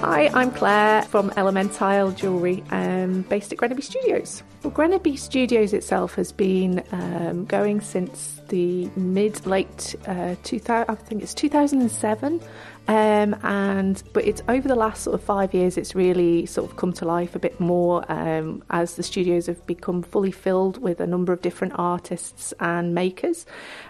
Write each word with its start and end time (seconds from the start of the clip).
Hi, 0.00 0.30
I'm 0.32 0.50
Claire 0.50 1.02
from 1.02 1.30
Elemental 1.36 2.10
Jewellery, 2.12 2.64
um, 2.70 3.20
based 3.28 3.52
at 3.52 3.58
Grenaby 3.58 3.82
Studios. 3.82 4.42
Well, 4.62 4.72
Grenaby 4.72 5.18
Studios 5.18 5.74
itself 5.74 6.14
has 6.14 6.32
been 6.32 6.82
um, 6.90 7.44
going 7.44 7.82
since 7.82 8.40
the 8.48 8.88
mid 8.96 9.44
late 9.44 9.94
uh, 10.06 10.36
2000, 10.42 10.88
I 10.88 10.94
think 10.94 11.22
it's 11.22 11.34
2007. 11.34 12.40
Um, 12.88 13.36
and 13.42 14.02
but 14.14 14.24
it's 14.26 14.40
over 14.48 14.66
the 14.66 14.74
last 14.74 15.02
sort 15.02 15.14
of 15.14 15.22
five 15.22 15.52
years, 15.52 15.76
it's 15.76 15.94
really 15.94 16.46
sort 16.46 16.70
of 16.70 16.78
come 16.78 16.94
to 16.94 17.04
life 17.04 17.36
a 17.36 17.38
bit 17.38 17.60
more 17.60 18.10
um, 18.10 18.64
as 18.70 18.96
the 18.96 19.02
studios 19.02 19.48
have 19.48 19.64
become 19.66 20.02
fully 20.02 20.32
filled 20.32 20.80
with 20.80 21.00
a 21.00 21.06
number 21.06 21.34
of 21.34 21.42
different 21.42 21.74
artists 21.76 22.54
and 22.58 22.94
makers. 22.94 23.44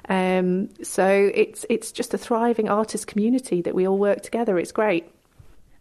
Um, 0.08 0.70
so 0.82 1.30
it's 1.32 1.64
it's 1.70 1.92
just 1.92 2.12
a 2.14 2.18
thriving 2.18 2.68
artist 2.68 3.07
community 3.07 3.63
that 3.63 3.77
we 3.77 3.86
all 3.86 3.96
work 3.96 4.22
together. 4.22 4.58
It's 4.58 4.72
great. 4.72 5.08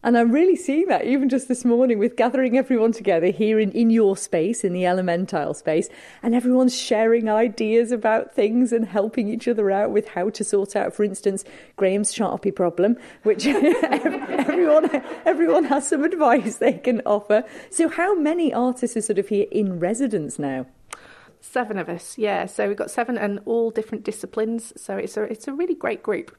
And 0.02 0.18
I'm 0.18 0.32
really 0.32 0.56
seeing 0.56 0.88
that 0.88 1.04
even 1.06 1.28
just 1.28 1.50
this 1.50 1.66
morning 1.66 2.00
with 2.00 2.16
gathering 2.16 2.58
everyone 2.58 2.94
together 2.94 3.28
here 3.28 3.60
in, 3.60 3.70
in 3.74 3.90
your 3.90 4.16
space, 4.16 4.64
in 4.64 4.72
the 4.72 4.86
elemental 4.86 5.54
space, 5.54 5.90
and 6.24 6.34
everyone's 6.34 6.74
sharing 6.74 7.28
ideas 7.28 7.92
about 7.92 8.34
things 8.34 8.72
and 8.72 8.86
helping 8.86 9.28
each 9.28 9.46
other 9.46 9.70
out 9.70 9.92
with 9.92 10.08
how 10.08 10.30
to 10.30 10.44
sort 10.46 10.78
out, 10.78 10.94
for 10.94 11.04
instance, 11.04 11.44
Graham's 11.76 12.14
Sharpie 12.14 12.56
problem, 12.56 12.96
which 13.24 13.46
everyone, 13.48 14.90
everyone 15.26 15.66
has 15.66 15.90
some 15.90 16.06
advice 16.06 16.58
they 16.58 16.74
can 16.74 17.02
offer. 17.06 17.44
So, 17.70 17.90
how 17.90 18.16
many 18.16 18.54
artists 18.54 18.96
are 18.96 19.02
sort 19.02 19.20
of 19.20 19.28
here 19.28 19.48
in 19.52 19.80
residence 19.80 20.40
now? 20.40 20.66
Seven 21.42 21.78
of 21.78 21.90
us, 21.90 22.18
yeah. 22.18 22.46
So 22.46 22.68
we've 22.68 22.78
got 22.78 22.92
seven 22.92 23.18
and 23.18 23.40
all 23.46 23.70
different 23.72 24.04
disciplines. 24.04 24.74
So 24.82 24.98
it's 24.98 25.16
a, 25.18 25.24
it's 25.24 25.48
a 25.48 25.54
really 25.54 25.76
great 25.76 26.04
group. 26.04 26.36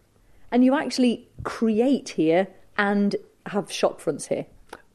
And 0.50 0.64
you 0.64 0.74
actually 0.74 1.28
create 1.42 2.10
here 2.10 2.48
and 2.76 3.16
have 3.50 3.70
shop 3.70 4.00
fronts 4.00 4.26
here? 4.26 4.46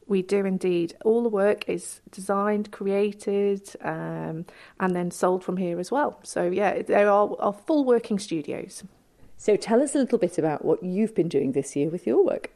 We 0.08 0.22
do 0.22 0.44
indeed. 0.44 0.94
All 1.04 1.22
the 1.22 1.28
work 1.28 1.68
is 1.68 2.00
designed, 2.10 2.70
created, 2.70 3.68
um, 3.82 4.46
and 4.78 4.94
then 4.94 5.10
sold 5.10 5.42
from 5.42 5.56
here 5.56 5.80
as 5.80 5.90
well. 5.90 6.20
So, 6.22 6.44
yeah, 6.44 6.82
there 6.82 7.10
are, 7.10 7.34
are 7.40 7.52
full 7.52 7.84
working 7.84 8.18
studios. 8.18 8.84
So, 9.36 9.56
tell 9.56 9.82
us 9.82 9.94
a 9.94 9.98
little 9.98 10.18
bit 10.18 10.38
about 10.38 10.64
what 10.64 10.82
you've 10.82 11.14
been 11.14 11.28
doing 11.28 11.52
this 11.52 11.74
year 11.74 11.90
with 11.90 12.06
your 12.06 12.24
work. 12.24 12.50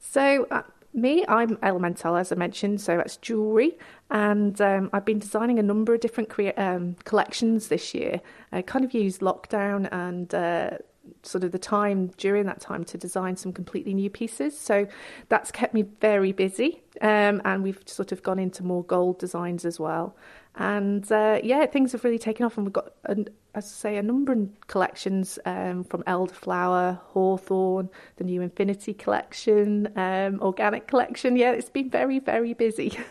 So, 0.00 0.46
uh, 0.50 0.62
me, 0.94 1.24
I'm 1.28 1.58
Elemental, 1.62 2.16
as 2.16 2.32
I 2.32 2.36
mentioned, 2.36 2.80
so 2.80 2.96
that's 2.96 3.18
jewellery, 3.18 3.76
and 4.10 4.58
um, 4.60 4.90
I've 4.92 5.04
been 5.04 5.18
designing 5.18 5.58
a 5.58 5.62
number 5.62 5.94
of 5.94 6.00
different 6.00 6.30
crea- 6.30 6.54
um, 6.54 6.96
collections 7.04 7.68
this 7.68 7.94
year. 7.94 8.20
I 8.52 8.62
kind 8.62 8.84
of 8.84 8.94
used 8.94 9.20
lockdown 9.20 9.88
and 9.92 10.34
uh, 10.34 10.78
sort 11.22 11.44
of 11.44 11.52
the 11.52 11.58
time 11.58 12.08
during 12.16 12.46
that 12.46 12.60
time 12.60 12.84
to 12.84 12.98
design 12.98 13.36
some 13.36 13.52
completely 13.52 13.94
new 13.94 14.10
pieces. 14.10 14.58
So 14.58 14.86
that's 15.28 15.50
kept 15.50 15.74
me 15.74 15.82
very 16.00 16.32
busy. 16.32 16.82
Um, 17.00 17.40
and 17.44 17.62
we've 17.62 17.80
sort 17.86 18.12
of 18.12 18.22
gone 18.22 18.38
into 18.38 18.64
more 18.64 18.84
gold 18.84 19.18
designs 19.18 19.64
as 19.64 19.78
well. 19.78 20.16
And 20.56 21.10
uh, 21.12 21.40
yeah, 21.44 21.66
things 21.66 21.92
have 21.92 22.02
really 22.02 22.18
taken 22.18 22.44
off, 22.44 22.56
and 22.56 22.66
we've 22.66 22.72
got, 22.72 22.92
as 23.06 23.26
I 23.54 23.60
say, 23.60 23.96
a 23.96 24.02
number 24.02 24.32
of 24.32 24.48
collections 24.66 25.38
um, 25.46 25.84
from 25.84 26.02
Elderflower, 26.02 26.98
Hawthorn, 27.10 27.88
the 28.16 28.24
new 28.24 28.42
Infinity 28.42 28.92
collection, 28.92 29.92
um, 29.96 30.40
Organic 30.40 30.88
collection. 30.88 31.36
Yeah, 31.36 31.52
it's 31.52 31.68
been 31.68 31.90
very, 31.90 32.18
very 32.18 32.54
busy. 32.54 32.98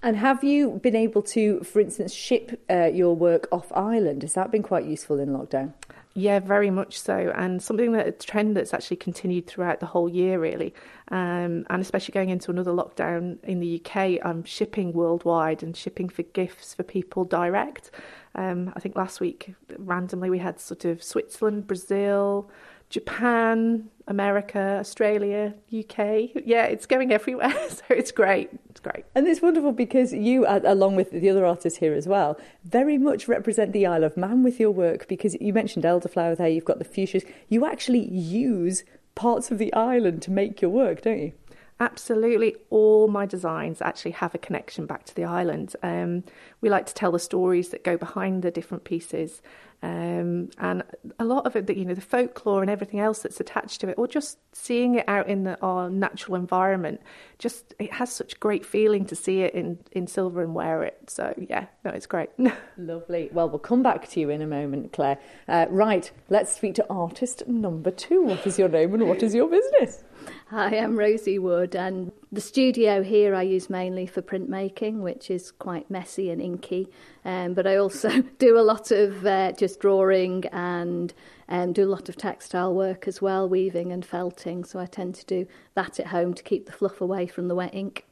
And 0.00 0.16
have 0.16 0.44
you 0.44 0.78
been 0.80 0.94
able 0.94 1.22
to, 1.22 1.60
for 1.64 1.80
instance, 1.80 2.14
ship 2.14 2.62
uh, 2.70 2.84
your 2.84 3.16
work 3.16 3.48
off 3.50 3.72
island? 3.72 4.22
Has 4.22 4.34
that 4.34 4.52
been 4.52 4.62
quite 4.62 4.84
useful 4.84 5.18
in 5.18 5.30
lockdown? 5.30 5.72
Yeah, 6.18 6.40
very 6.40 6.70
much 6.70 6.98
so, 6.98 7.32
and 7.36 7.62
something 7.62 7.92
that 7.92 8.08
a 8.08 8.10
trend 8.10 8.56
that's 8.56 8.74
actually 8.74 8.96
continued 8.96 9.46
throughout 9.46 9.78
the 9.78 9.86
whole 9.86 10.08
year, 10.08 10.40
really, 10.40 10.74
um, 11.12 11.64
and 11.70 11.80
especially 11.80 12.10
going 12.10 12.30
into 12.30 12.50
another 12.50 12.72
lockdown 12.72 13.38
in 13.44 13.60
the 13.60 13.80
UK. 13.80 14.18
I'm 14.24 14.42
shipping 14.42 14.92
worldwide 14.92 15.62
and 15.62 15.76
shipping 15.76 16.08
for 16.08 16.24
gifts 16.24 16.74
for 16.74 16.82
people 16.82 17.24
direct. 17.24 17.92
Um, 18.34 18.72
I 18.74 18.80
think 18.80 18.96
last 18.96 19.20
week, 19.20 19.54
randomly, 19.78 20.28
we 20.28 20.38
had 20.38 20.58
sort 20.58 20.84
of 20.84 21.04
Switzerland, 21.04 21.68
Brazil, 21.68 22.50
Japan, 22.90 23.90
America, 24.06 24.78
Australia, 24.80 25.54
UK. 25.66 26.30
Yeah, 26.44 26.64
it's 26.64 26.86
going 26.86 27.12
everywhere. 27.12 27.54
So 27.68 27.84
it's 27.90 28.10
great. 28.10 28.50
It's 28.70 28.80
great. 28.80 29.04
And 29.14 29.26
it's 29.26 29.42
wonderful 29.42 29.72
because 29.72 30.12
you, 30.12 30.46
along 30.48 30.96
with 30.96 31.10
the 31.10 31.28
other 31.28 31.44
artists 31.44 31.78
here 31.78 31.94
as 31.94 32.08
well, 32.08 32.38
very 32.64 32.98
much 32.98 33.28
represent 33.28 33.72
the 33.72 33.86
Isle 33.86 34.04
of 34.04 34.16
Man 34.16 34.42
with 34.42 34.58
your 34.58 34.70
work 34.70 35.06
because 35.06 35.36
you 35.40 35.52
mentioned 35.52 35.84
elderflower 35.84 36.36
there, 36.36 36.48
you've 36.48 36.64
got 36.64 36.78
the 36.78 36.84
fuchsias. 36.84 37.26
You 37.48 37.66
actually 37.66 38.08
use 38.10 38.84
parts 39.14 39.50
of 39.50 39.58
the 39.58 39.72
island 39.74 40.22
to 40.22 40.30
make 40.30 40.62
your 40.62 40.70
work, 40.70 41.02
don't 41.02 41.18
you? 41.18 41.32
Absolutely, 41.80 42.56
all 42.70 43.06
my 43.06 43.24
designs 43.24 43.80
actually 43.80 44.10
have 44.10 44.34
a 44.34 44.38
connection 44.38 44.84
back 44.84 45.04
to 45.04 45.14
the 45.14 45.24
island. 45.24 45.76
Um, 45.82 46.24
we 46.60 46.68
like 46.68 46.86
to 46.86 46.94
tell 46.94 47.12
the 47.12 47.20
stories 47.20 47.68
that 47.68 47.84
go 47.84 47.96
behind 47.96 48.42
the 48.42 48.50
different 48.50 48.82
pieces, 48.82 49.40
um, 49.80 50.50
and 50.58 50.82
a 51.20 51.24
lot 51.24 51.46
of 51.46 51.54
it, 51.54 51.70
you 51.70 51.84
know, 51.84 51.94
the 51.94 52.00
folklore 52.00 52.62
and 52.62 52.70
everything 52.70 52.98
else 52.98 53.20
that's 53.20 53.38
attached 53.38 53.80
to 53.82 53.88
it, 53.88 53.94
or 53.96 54.08
just 54.08 54.38
seeing 54.52 54.96
it 54.96 55.04
out 55.08 55.28
in 55.28 55.44
the, 55.44 55.60
our 55.60 55.88
natural 55.88 56.34
environment, 56.34 57.00
just 57.38 57.74
it 57.78 57.92
has 57.92 58.12
such 58.12 58.40
great 58.40 58.66
feeling 58.66 59.04
to 59.06 59.14
see 59.14 59.42
it 59.42 59.54
in, 59.54 59.78
in 59.92 60.08
silver 60.08 60.42
and 60.42 60.56
wear 60.56 60.82
it. 60.82 60.98
So 61.08 61.32
yeah, 61.36 61.66
no, 61.84 61.92
it's 61.92 62.06
great. 62.06 62.30
Lovely. 62.76 63.28
Well, 63.32 63.48
we'll 63.48 63.60
come 63.60 63.84
back 63.84 64.08
to 64.08 64.20
you 64.20 64.30
in 64.30 64.42
a 64.42 64.48
moment, 64.48 64.92
Claire. 64.92 65.18
Uh, 65.46 65.66
right, 65.70 66.10
let's 66.28 66.56
speak 66.56 66.74
to 66.74 66.86
artist 66.90 67.46
number 67.46 67.92
two. 67.92 68.22
What 68.22 68.44
is 68.48 68.58
your 68.58 68.68
name 68.68 68.94
and 68.94 69.08
what 69.08 69.22
is 69.22 69.32
your 69.32 69.48
business? 69.48 70.02
Hi, 70.50 70.78
I'm 70.78 70.98
Rosie 70.98 71.38
Wood, 71.38 71.76
and 71.76 72.10
the 72.32 72.40
studio 72.40 73.02
here 73.02 73.34
I 73.34 73.42
use 73.42 73.68
mainly 73.68 74.06
for 74.06 74.22
printmaking, 74.22 75.00
which 75.00 75.30
is 75.30 75.50
quite 75.50 75.90
messy 75.90 76.30
and 76.30 76.40
inky. 76.40 76.88
Um, 77.22 77.52
but 77.52 77.66
I 77.66 77.76
also 77.76 78.22
do 78.38 78.58
a 78.58 78.62
lot 78.62 78.90
of 78.90 79.26
uh, 79.26 79.52
just 79.52 79.78
drawing 79.78 80.46
and 80.46 81.12
um, 81.50 81.74
do 81.74 81.84
a 81.84 81.92
lot 81.92 82.08
of 82.08 82.16
textile 82.16 82.72
work 82.72 83.06
as 83.06 83.20
well, 83.20 83.46
weaving 83.46 83.92
and 83.92 84.06
felting. 84.06 84.64
So 84.64 84.78
I 84.78 84.86
tend 84.86 85.16
to 85.16 85.26
do 85.26 85.46
that 85.74 86.00
at 86.00 86.06
home 86.06 86.32
to 86.32 86.42
keep 86.42 86.64
the 86.64 86.72
fluff 86.72 87.02
away 87.02 87.26
from 87.26 87.48
the 87.48 87.54
wet 87.54 87.74
ink. 87.74 88.06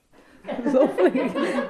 Lovely. 0.63 1.19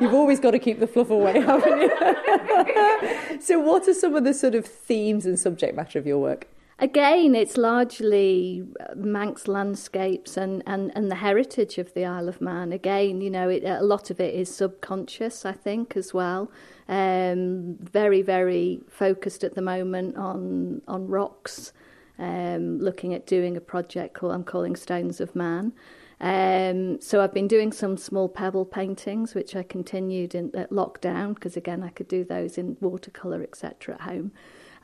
You've 0.01 0.15
always 0.15 0.41
got 0.41 0.51
to 0.51 0.59
keep 0.59 0.81
the 0.81 0.89
fluff 0.89 1.11
away, 1.11 1.43
haven't 1.43 1.81
you? 1.81 3.41
so, 3.41 3.61
what 3.61 3.87
are 3.87 3.95
some 3.95 4.17
of 4.17 4.25
the 4.25 4.35
sort 4.35 4.57
of 4.57 4.67
themes 4.67 5.27
and 5.27 5.39
subject 5.39 5.77
matter 5.77 6.01
of 6.01 6.09
your 6.09 6.19
work? 6.19 6.49
Again, 6.79 7.35
it's 7.35 7.57
largely 7.57 8.63
uh, 8.81 8.95
Manx 8.95 9.49
landscapes 9.49 10.37
and, 10.37 10.63
and, 10.67 10.93
and 10.95 11.11
the 11.11 11.15
heritage 11.15 11.79
of 11.79 11.95
the 11.95 12.05
Isle 12.05 12.29
of 12.29 12.43
Man. 12.43 12.71
Again, 12.71 13.23
you 13.23 13.31
know, 13.31 13.49
it, 13.49 13.65
a 13.65 13.83
lot 13.83 14.11
of 14.11 14.21
it 14.21 14.35
is 14.35 14.55
subconscious, 14.55 15.47
I 15.47 15.53
think, 15.53 15.97
as 15.97 16.13
well. 16.13 16.51
Um, 16.87 17.77
very, 17.81 18.21
very 18.21 18.81
focused 18.91 19.43
at 19.43 19.55
the 19.55 19.63
moment 19.63 20.17
on 20.17 20.83
on 20.87 21.09
rocks. 21.09 21.73
Um, 22.19 22.79
looking 22.79 23.13
at 23.15 23.27
doing 23.27 23.57
a 23.57 23.61
project 23.61 24.15
called 24.15 24.33
I'm 24.33 24.45
calling 24.45 24.77
Stones 24.77 25.21
of 25.21 25.35
Man. 25.35 25.73
Um, 26.21 27.01
so 27.01 27.23
I've 27.23 27.35
been 27.35 27.49
doing 27.49 27.73
some 27.73 27.97
small 27.97 28.29
pebble 28.29 28.65
paintings, 28.65 29.35
which 29.35 29.57
I 29.57 29.63
continued 29.63 30.35
in 30.35 30.55
at 30.55 30.71
lockdown 30.71 31.35
because 31.35 31.57
again 31.57 31.83
I 31.83 31.89
could 31.89 32.09
do 32.09 32.23
those 32.23 32.59
in 32.59 32.77
watercolor, 32.81 33.43
etc. 33.43 33.95
at 33.95 34.03
home. 34.03 34.33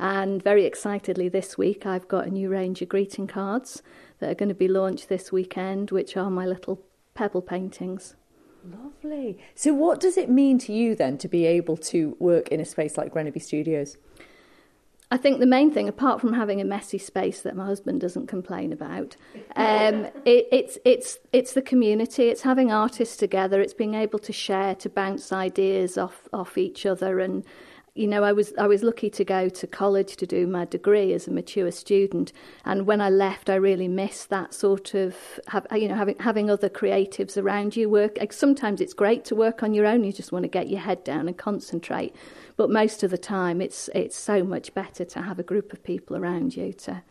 And 0.03 0.43
very 0.43 0.65
excitedly 0.65 1.29
this 1.29 1.57
week, 1.57 1.87
I've 1.87 2.09
got 2.09 2.27
a 2.27 2.31
new 2.31 2.49
range 2.49 2.83
of 2.83 2.89
greeting 2.89 3.29
cards 3.29 3.85
that 4.19 4.29
are 4.29 4.35
going 4.35 4.49
to 4.49 4.55
be 4.55 4.67
launched 4.67 5.09
this 5.09 5.31
weekend, 5.31 5.93
which 5.93 6.17
are 6.17 6.29
my 6.29 6.45
little 6.45 6.83
pebble 7.15 7.41
paintings. 7.41 8.17
Lovely. 8.69 9.39
So, 9.55 9.73
what 9.73 10.01
does 10.01 10.17
it 10.17 10.29
mean 10.29 10.59
to 10.59 10.73
you 10.73 10.97
then 10.97 11.19
to 11.19 11.29
be 11.29 11.47
able 11.47 11.77
to 11.77 12.17
work 12.19 12.49
in 12.49 12.59
a 12.59 12.65
space 12.65 12.97
like 12.97 13.15
Grenaby 13.15 13.41
Studios? 13.41 13.97
I 15.13 15.19
think 15.19 15.39
the 15.39 15.47
main 15.47 15.71
thing, 15.71 15.89
apart 15.89 16.21
from 16.21 16.33
having 16.33 16.61
a 16.61 16.65
messy 16.65 16.99
space 16.99 17.43
that 17.43 17.55
my 17.55 17.67
husband 17.67 18.01
doesn't 18.01 18.27
complain 18.27 18.73
about, 18.73 19.15
um, 19.55 20.07
it, 20.25 20.49
it's 20.51 20.79
it's 20.85 21.19
it's 21.33 21.53
the 21.53 21.63
community. 21.63 22.25
It's 22.25 22.43
having 22.43 22.73
artists 22.73 23.17
together. 23.17 23.61
It's 23.61 23.75
being 23.75 23.95
able 23.95 24.19
to 24.19 24.33
share, 24.33 24.75
to 24.77 24.89
bounce 24.89 25.33
ideas 25.33 25.97
off 25.97 26.29
off 26.33 26.59
each 26.59 26.87
other, 26.87 27.21
and 27.21 27.45
you 27.95 28.07
know, 28.07 28.25
I 28.25 28.33
was 28.33 28.55
I 28.57 28.67
was 28.67 28.83
lucky 28.83 29.11
to 29.11 29.25
go 29.25 29.51
to 29.51 29.67
college 29.67 30.17
to 30.17 30.27
do 30.27 30.47
my 30.47 30.65
degree 30.65 31.13
as 31.13 31.29
a 31.29 31.31
mature 31.31 31.71
student, 31.71 32.33
and 32.65 32.87
when 32.87 33.03
I 33.03 33.11
left, 33.11 33.51
I 33.51 33.57
really 33.57 33.89
missed 33.89 34.31
that 34.31 34.55
sort 34.55 34.95
of, 34.95 35.15
have, 35.49 35.67
you 35.73 35.89
know, 35.89 35.95
having 35.95 36.19
having 36.19 36.49
other 36.49 36.71
creatives 36.71 37.37
around 37.37 37.77
you. 37.77 37.91
Work 37.91 38.17
like 38.19 38.33
sometimes 38.33 38.81
it's 38.81 38.95
great 38.95 39.27
to 39.27 39.35
work 39.35 39.63
on 39.63 39.75
your 39.75 39.85
own. 39.85 40.05
You 40.05 40.13
just 40.13 40.33
want 40.33 40.45
to 40.45 40.49
get 40.49 40.71
your 40.71 40.81
head 40.81 41.05
down 41.05 41.29
and 41.29 41.37
concentrate, 41.37 42.17
but 42.57 42.71
most 42.71 43.03
of 43.03 43.11
the 43.11 43.19
time, 43.19 43.61
it's 43.61 43.91
it's 43.95 44.17
so 44.17 44.43
much 44.43 44.73
better 44.73 45.05
to 45.05 45.21
have 45.21 45.39
a 45.39 45.43
group 45.43 45.75
of 45.75 45.83
people 45.83 46.17
around 46.17 46.57
you 46.57 46.73
to 46.73 47.03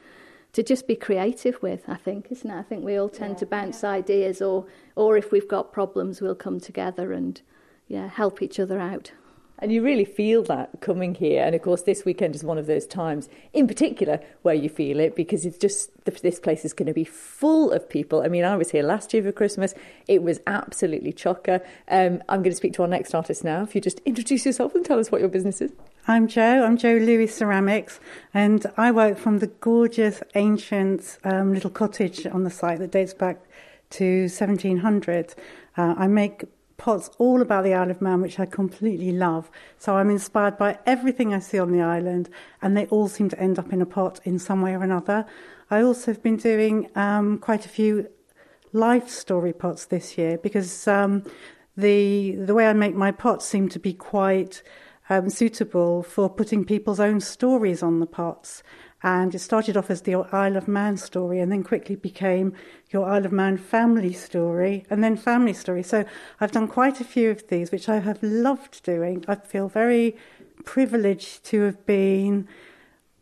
to 0.54 0.64
just 0.64 0.88
be 0.88 0.96
creative 0.96 1.62
with. 1.62 1.84
I 1.88 1.96
think, 1.96 2.32
isn't 2.32 2.50
it? 2.50 2.58
I 2.58 2.64
think 2.64 2.84
we 2.84 2.98
all 2.98 3.10
tend 3.10 3.34
yeah, 3.34 3.40
to 3.40 3.46
bounce 3.46 3.84
yeah. 3.84 3.92
ideas, 3.92 4.42
or 4.42 4.66
or 4.96 5.16
if 5.16 5.32
we've 5.32 5.48
got 5.48 5.74
problems, 5.74 6.22
we'll 6.22 6.34
come 6.34 6.60
together 6.60 7.14
and 7.14 7.40
yeah, 7.88 8.08
help 8.08 8.42
each 8.42 8.60
other 8.60 8.80
out. 8.80 9.12
And 9.62 9.72
you 9.72 9.84
really 9.84 10.06
feel 10.06 10.42
that 10.44 10.82
coming 10.82 11.14
here. 11.14 11.44
And 11.44 11.54
of 11.54 11.62
course, 11.62 11.84
this 11.84 12.04
weekend 12.04 12.34
is 12.34 12.44
one 12.44 12.58
of 12.58 12.66
those 12.66 12.88
times, 12.88 13.30
in 13.54 13.68
particular, 13.68 14.20
where 14.42 14.56
you 14.56 14.70
feel 14.70 15.00
it 15.00 15.16
because 15.16 15.46
it's 15.46 15.60
just 15.60 15.92
this 16.04 16.40
place 16.40 16.66
is 16.66 16.74
going 16.74 16.88
to 16.88 16.94
be 16.94 17.04
full 17.04 17.72
of 17.72 17.88
people. 17.88 18.24
I 18.24 18.28
mean, 18.28 18.44
I 18.44 18.56
was 18.58 18.72
here 18.72 18.82
last 18.82 19.14
year 19.14 19.22
for 19.22 19.32
Christmas. 19.32 19.76
It 20.08 20.24
was 20.24 20.40
absolutely 20.48 21.14
chocker. 21.14 21.64
Um, 21.88 22.24
I'm 22.28 22.42
going 22.42 22.52
to 22.52 22.56
speak 22.56 22.74
to 22.74 22.82
our 22.82 22.88
next 22.88 23.14
artist 23.14 23.44
now. 23.44 23.62
If 23.62 23.76
you 23.76 23.82
just 23.82 24.00
introduce 24.00 24.48
yourself 24.48 24.74
and 24.74 24.84
tell 24.84 24.98
us 24.98 25.12
what 25.12 25.22
your 25.22 25.30
business 25.30 25.62
is. 25.62 25.72
I'm 26.08 26.28
Joe. 26.28 26.66
I'm 26.66 26.78
Joe 26.78 26.96
Lewis 26.96 27.36
Ceramics, 27.36 28.00
and 28.34 28.66
I 28.78 28.90
work 28.90 29.20
from 29.20 29.38
the 29.38 29.48
gorgeous 29.48 30.24
ancient 30.34 31.20
um, 31.24 31.54
little 31.54 31.70
cottage 31.70 32.26
on 32.26 32.44
the 32.44 32.50
site 32.50 32.80
that 32.80 32.90
dates 32.90 33.14
back 33.14 33.38
to 33.92 34.22
1700. 34.22 35.36
Uh, 35.78 35.94
I 35.96 36.08
make 36.08 36.46
pots 36.82 37.12
all 37.20 37.44
about 37.44 37.64
the 37.64 37.76
Isle 37.76 37.92
of 37.92 38.02
Man, 38.02 38.22
which 38.22 38.40
I 38.40 38.48
completely 38.48 39.12
love. 39.12 39.52
So 39.78 39.98
I'm 39.98 40.10
inspired 40.10 40.58
by 40.58 40.80
everything 40.88 41.32
I 41.32 41.38
see 41.38 41.60
on 41.60 41.72
the 41.72 41.82
island, 41.82 42.28
and 42.60 42.76
they 42.76 42.88
all 42.88 43.08
seem 43.08 43.30
to 43.30 43.40
end 43.40 43.60
up 43.60 43.72
in 43.72 43.84
a 43.84 43.86
pot 43.86 44.20
in 44.24 44.40
some 44.40 44.64
way 44.64 44.74
or 44.74 44.82
another. 44.84 45.26
I 45.70 45.84
also 45.84 46.12
have 46.12 46.24
been 46.24 46.38
doing 46.38 46.90
um, 46.96 47.38
quite 47.38 47.68
a 47.68 47.70
few 47.70 48.10
life 48.74 49.10
story 49.10 49.54
pots 49.54 49.86
this 49.86 50.18
year 50.18 50.40
because 50.40 50.88
um, 50.88 51.24
the 51.78 52.36
the 52.36 52.56
way 52.56 52.68
I 52.68 52.74
make 52.74 52.96
my 52.96 53.12
pots 53.12 53.46
seem 53.46 53.70
to 53.70 53.80
be 53.80 53.94
quite 53.94 54.64
um, 55.08 55.30
suitable 55.30 56.02
for 56.02 56.30
putting 56.30 56.66
people's 56.66 57.00
own 57.00 57.20
stories 57.22 57.84
on 57.84 58.00
the 58.00 58.08
pots. 58.08 58.64
And 59.04 59.34
it 59.34 59.40
started 59.40 59.76
off 59.76 59.90
as 59.90 60.02
the 60.02 60.16
Isle 60.16 60.58
of 60.58 60.68
Man 60.68 60.96
story 60.96 61.40
and 61.40 61.52
then 61.52 61.64
quickly 61.64 61.96
became 61.96 62.54
your 62.92 63.08
Isle 63.08 63.26
of 63.26 63.32
Man 63.32 63.58
family 63.58 64.14
story 64.14 64.86
and 64.90 65.04
then 65.04 65.18
family 65.18 65.54
story. 65.54 65.82
So 65.82 66.06
I've 66.40 66.52
done 66.52 66.68
quite 66.68 67.02
a 67.02 67.04
few 67.04 67.32
of 67.32 67.48
these, 67.48 67.72
which 67.72 67.90
I 67.90 68.00
have 68.00 68.22
loved 68.22 68.84
doing. 68.84 69.26
I 69.28 69.36
feel 69.36 69.70
very 69.70 70.16
privileged 70.66 71.44
to 71.46 71.62
have 71.62 71.84
been 71.86 72.48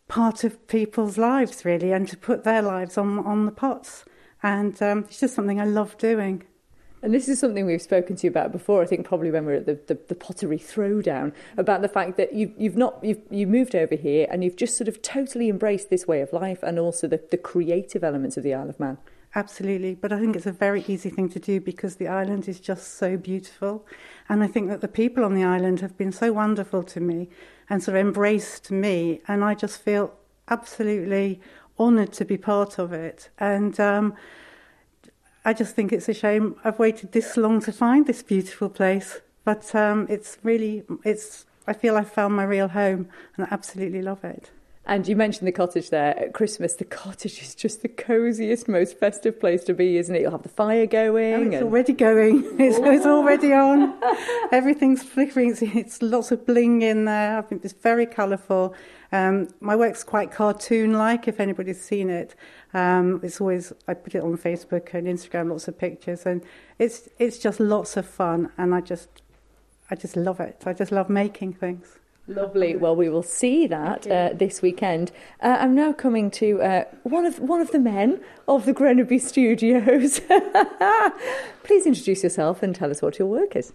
part 0.06 0.44
of 0.44 0.66
people's 0.66 1.16
lives, 1.16 1.64
really, 1.64 1.92
and 1.92 2.06
to 2.08 2.16
put 2.16 2.44
their 2.44 2.60
lives 2.60 2.98
on, 2.98 3.18
on 3.20 3.46
the 3.46 3.52
pots. 3.52 4.04
And 4.42 4.80
um, 4.82 5.00
it's 5.00 5.20
just 5.20 5.34
something 5.34 5.60
I 5.60 5.64
love 5.64 5.96
doing. 5.96 6.42
And 7.02 7.14
this 7.14 7.28
is 7.28 7.38
something 7.38 7.64
we've 7.64 7.80
spoken 7.80 8.16
to 8.16 8.26
you 8.26 8.30
about 8.30 8.52
before. 8.52 8.82
I 8.82 8.86
think 8.86 9.06
probably 9.06 9.30
when 9.30 9.46
we 9.46 9.52
were 9.52 9.58
at 9.58 9.66
the, 9.66 9.78
the, 9.86 9.98
the 10.08 10.14
pottery 10.14 10.58
throwdown 10.58 11.32
about 11.56 11.80
the 11.80 11.88
fact 11.88 12.16
that 12.18 12.34
you've 12.34 12.52
you've 12.58 12.76
not 12.76 13.02
you've 13.02 13.22
you 13.30 13.46
moved 13.46 13.74
over 13.74 13.94
here 13.94 14.26
and 14.30 14.44
you've 14.44 14.56
just 14.56 14.76
sort 14.76 14.88
of 14.88 15.00
totally 15.00 15.48
embraced 15.48 15.88
this 15.88 16.06
way 16.06 16.20
of 16.20 16.32
life 16.32 16.62
and 16.62 16.78
also 16.78 17.06
the, 17.06 17.20
the 17.30 17.38
creative 17.38 18.04
elements 18.04 18.36
of 18.36 18.42
the 18.42 18.52
Isle 18.52 18.68
of 18.68 18.78
Man. 18.78 18.98
Absolutely, 19.34 19.94
but 19.94 20.12
I 20.12 20.18
think 20.18 20.34
it's 20.34 20.46
a 20.46 20.52
very 20.52 20.84
easy 20.88 21.08
thing 21.08 21.28
to 21.28 21.38
do 21.38 21.60
because 21.60 21.96
the 21.96 22.08
island 22.08 22.48
is 22.48 22.58
just 22.58 22.94
so 22.94 23.16
beautiful, 23.16 23.86
and 24.28 24.42
I 24.42 24.48
think 24.48 24.68
that 24.68 24.80
the 24.80 24.88
people 24.88 25.24
on 25.24 25.34
the 25.34 25.44
island 25.44 25.80
have 25.80 25.96
been 25.96 26.10
so 26.10 26.32
wonderful 26.32 26.82
to 26.82 27.00
me 27.00 27.28
and 27.68 27.80
sort 27.80 27.96
of 27.96 28.00
embraced 28.00 28.72
me, 28.72 29.20
and 29.28 29.44
I 29.44 29.54
just 29.54 29.80
feel 29.80 30.14
absolutely 30.48 31.40
honoured 31.78 32.12
to 32.14 32.24
be 32.24 32.36
part 32.36 32.78
of 32.78 32.92
it. 32.92 33.30
And 33.38 33.78
um, 33.78 34.14
I 35.44 35.52
just 35.52 35.74
think 35.74 35.92
it's 35.92 36.08
a 36.08 36.14
shame 36.14 36.56
I've 36.64 36.78
waited 36.78 37.12
this 37.12 37.36
long 37.36 37.60
to 37.62 37.72
find 37.72 38.06
this 38.06 38.22
beautiful 38.22 38.68
place. 38.68 39.20
But 39.44 39.74
um, 39.74 40.06
it's 40.10 40.38
really, 40.42 40.84
it's. 41.04 41.46
I 41.66 41.72
feel 41.72 41.96
I've 41.96 42.12
found 42.12 42.34
my 42.34 42.44
real 42.44 42.68
home, 42.68 43.08
and 43.36 43.46
I 43.46 43.48
absolutely 43.50 44.02
love 44.02 44.24
it. 44.24 44.50
And 44.90 45.06
you 45.06 45.14
mentioned 45.14 45.46
the 45.46 45.52
cottage 45.52 45.90
there 45.90 46.18
at 46.18 46.34
Christmas. 46.34 46.74
The 46.74 46.84
cottage 46.84 47.40
is 47.40 47.54
just 47.54 47.82
the 47.82 47.88
cosiest, 47.88 48.66
most 48.66 48.98
festive 48.98 49.38
place 49.38 49.62
to 49.64 49.72
be, 49.72 49.96
isn't 49.98 50.12
it? 50.12 50.22
You'll 50.22 50.32
have 50.32 50.42
the 50.42 50.48
fire 50.48 50.84
going. 50.84 51.34
Oh, 51.34 51.42
it's 51.42 51.54
and... 51.54 51.62
already 51.62 51.92
going. 51.92 52.42
It's, 52.60 52.76
it's, 52.76 53.06
already 53.06 53.52
on. 53.52 53.94
Everything's 54.50 55.04
flickering. 55.04 55.50
It's, 55.50 55.62
it's, 55.62 56.02
lots 56.02 56.32
of 56.32 56.44
bling 56.44 56.82
in 56.82 57.04
there. 57.04 57.38
I 57.38 57.42
think 57.42 57.64
it's 57.64 57.72
very 57.72 58.04
colourful. 58.04 58.74
Um, 59.12 59.46
my 59.60 59.76
work's 59.76 60.02
quite 60.02 60.32
cartoon-like. 60.32 61.28
If 61.28 61.38
anybody's 61.38 61.80
seen 61.80 62.10
it, 62.10 62.34
um, 62.74 63.20
it's 63.22 63.40
always 63.40 63.72
I 63.86 63.94
put 63.94 64.16
it 64.16 64.24
on 64.24 64.36
Facebook 64.38 64.92
and 64.92 65.06
Instagram, 65.06 65.50
lots 65.50 65.68
of 65.68 65.78
pictures, 65.78 66.26
and 66.26 66.42
it's 66.80 67.08
it's 67.20 67.38
just 67.38 67.60
lots 67.60 67.96
of 67.96 68.06
fun. 68.06 68.50
And 68.58 68.74
I 68.74 68.80
just 68.80 69.22
I 69.88 69.94
just 69.94 70.16
love 70.16 70.40
it. 70.40 70.64
I 70.66 70.72
just 70.72 70.90
love 70.90 71.08
making 71.08 71.52
things. 71.52 71.99
Lovely. 72.30 72.76
Well, 72.76 72.94
we 72.94 73.08
will 73.08 73.24
see 73.24 73.66
that 73.66 74.06
uh, 74.06 74.30
this 74.32 74.62
weekend. 74.62 75.10
Uh, 75.42 75.56
I'm 75.58 75.74
now 75.74 75.92
coming 75.92 76.30
to 76.32 76.62
uh, 76.62 76.84
one 77.02 77.26
of 77.26 77.40
one 77.40 77.60
of 77.60 77.72
the 77.72 77.80
men 77.80 78.20
of 78.46 78.66
the 78.66 78.72
Grenaby 78.72 79.20
Studios. 79.20 80.20
Please 81.64 81.86
introduce 81.86 82.22
yourself 82.22 82.62
and 82.62 82.72
tell 82.72 82.88
us 82.88 83.02
what 83.02 83.18
your 83.18 83.26
work 83.26 83.56
is. 83.56 83.72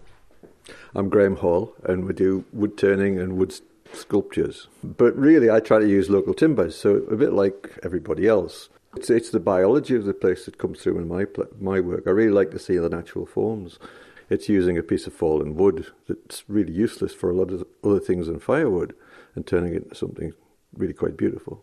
I'm 0.94 1.10
Graham 1.10 1.36
Hall, 1.36 1.74
and 1.84 2.06
we 2.06 2.14
do 2.14 2.46
wood 2.54 2.78
turning 2.78 3.20
and 3.20 3.36
wood 3.36 3.60
sculptures. 3.92 4.68
But 4.82 5.14
really, 5.18 5.50
I 5.50 5.60
try 5.60 5.78
to 5.78 5.86
use 5.86 6.08
local 6.08 6.32
timbers, 6.32 6.76
so 6.76 6.96
a 7.10 7.16
bit 7.16 7.34
like 7.34 7.78
everybody 7.82 8.26
else. 8.26 8.70
It's, 8.96 9.10
it's 9.10 9.28
the 9.28 9.38
biology 9.38 9.96
of 9.96 10.06
the 10.06 10.14
place 10.14 10.46
that 10.46 10.56
comes 10.56 10.80
through 10.80 10.96
in 10.96 11.08
my 11.08 11.26
my 11.60 11.80
work. 11.80 12.04
I 12.06 12.10
really 12.10 12.32
like 12.32 12.52
to 12.52 12.58
see 12.58 12.78
the 12.78 12.88
natural 12.88 13.26
forms 13.26 13.78
it's 14.28 14.48
using 14.48 14.76
a 14.76 14.82
piece 14.82 15.06
of 15.06 15.12
fallen 15.12 15.54
wood 15.54 15.86
that's 16.08 16.44
really 16.48 16.72
useless 16.72 17.14
for 17.14 17.30
a 17.30 17.34
lot 17.34 17.50
of 17.50 17.64
other 17.84 18.00
things 18.00 18.26
than 18.26 18.38
firewood 18.38 18.94
and 19.34 19.46
turning 19.46 19.74
it 19.74 19.84
into 19.84 19.94
something 19.94 20.32
really 20.74 20.94
quite 20.94 21.16
beautiful. 21.16 21.62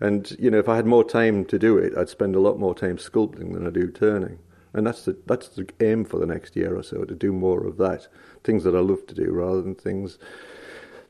And 0.00 0.34
you 0.38 0.50
know, 0.50 0.58
if 0.58 0.68
I 0.68 0.76
had 0.76 0.86
more 0.86 1.04
time 1.04 1.44
to 1.46 1.58
do 1.58 1.76
it, 1.76 1.92
I'd 1.96 2.08
spend 2.08 2.34
a 2.34 2.40
lot 2.40 2.58
more 2.58 2.74
time 2.74 2.96
sculpting 2.96 3.52
than 3.52 3.66
I 3.66 3.70
do 3.70 3.90
turning. 3.90 4.38
And 4.72 4.86
that's 4.86 5.04
the 5.04 5.16
that's 5.26 5.48
the 5.48 5.68
aim 5.80 6.04
for 6.04 6.18
the 6.18 6.26
next 6.26 6.56
year 6.56 6.76
or 6.76 6.82
so 6.82 7.04
to 7.04 7.14
do 7.14 7.32
more 7.32 7.66
of 7.66 7.76
that, 7.78 8.08
things 8.44 8.64
that 8.64 8.74
I 8.74 8.80
love 8.80 9.06
to 9.08 9.14
do 9.14 9.30
rather 9.32 9.62
than 9.62 9.74
things 9.74 10.18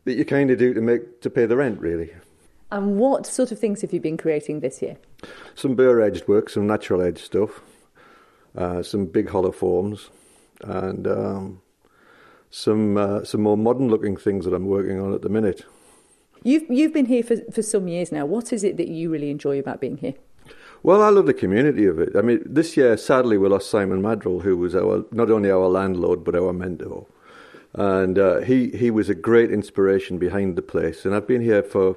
that 0.04 0.14
you 0.14 0.24
kind 0.24 0.50
of 0.50 0.58
do 0.58 0.74
to 0.74 0.80
make 0.80 1.20
to 1.20 1.30
pay 1.30 1.46
the 1.46 1.56
rent, 1.56 1.80
really. 1.80 2.10
And 2.72 2.98
what 2.98 3.26
sort 3.26 3.52
of 3.52 3.58
things 3.58 3.80
have 3.82 3.92
you 3.92 4.00
been 4.00 4.16
creating 4.16 4.60
this 4.60 4.80
year? 4.80 4.96
Some 5.54 5.74
burr 5.74 6.00
edged 6.00 6.28
work, 6.28 6.48
some 6.48 6.66
natural 6.66 7.02
edge 7.02 7.22
stuff, 7.22 7.60
uh, 8.56 8.82
some 8.82 9.06
big 9.06 9.28
hollow 9.28 9.50
forms, 9.52 10.08
and 10.62 11.06
um, 11.06 11.62
some 12.50 12.96
uh, 12.96 13.24
some 13.24 13.42
more 13.42 13.56
modern 13.56 13.88
looking 13.88 14.16
things 14.16 14.44
that 14.44 14.54
I'm 14.54 14.66
working 14.66 15.00
on 15.00 15.14
at 15.14 15.22
the 15.22 15.28
minute. 15.28 15.64
You've 16.42 16.64
you've 16.68 16.92
been 16.92 17.06
here 17.06 17.22
for 17.22 17.36
for 17.52 17.62
some 17.62 17.88
years 17.88 18.10
now. 18.10 18.26
What 18.26 18.52
is 18.52 18.64
it 18.64 18.76
that 18.76 18.88
you 18.88 19.10
really 19.10 19.30
enjoy 19.30 19.58
about 19.58 19.80
being 19.80 19.98
here? 19.98 20.14
Well, 20.82 21.02
I 21.02 21.10
love 21.10 21.26
the 21.26 21.34
community 21.34 21.84
of 21.84 21.98
it. 21.98 22.16
I 22.16 22.22
mean, 22.22 22.42
this 22.46 22.74
year, 22.74 22.96
sadly, 22.96 23.36
we 23.36 23.48
lost 23.48 23.68
Simon 23.68 24.00
Madrill, 24.00 24.40
who 24.40 24.56
was 24.56 24.74
our 24.74 25.04
not 25.12 25.30
only 25.30 25.50
our 25.50 25.68
landlord 25.68 26.24
but 26.24 26.34
our 26.34 26.52
mentor, 26.52 27.06
and 27.74 28.18
uh, 28.18 28.40
he 28.40 28.70
he 28.70 28.90
was 28.90 29.08
a 29.08 29.14
great 29.14 29.50
inspiration 29.50 30.18
behind 30.18 30.56
the 30.56 30.62
place. 30.62 31.04
And 31.04 31.14
I've 31.14 31.26
been 31.26 31.42
here 31.42 31.62
for 31.62 31.96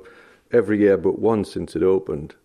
every 0.52 0.80
year 0.80 0.98
but 0.98 1.18
one 1.18 1.46
since 1.46 1.76
it 1.76 1.84
opened, 1.84 2.36